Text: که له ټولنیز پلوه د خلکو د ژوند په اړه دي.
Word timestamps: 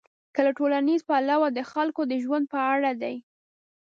که 0.33 0.41
له 0.45 0.51
ټولنیز 0.57 1.01
پلوه 1.09 1.47
د 1.53 1.59
خلکو 1.71 2.01
د 2.07 2.13
ژوند 2.23 2.45
په 2.53 2.59
اړه 2.73 2.91
دي. 3.01 3.15